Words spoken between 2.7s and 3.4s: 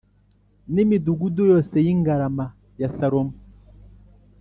ya Salomo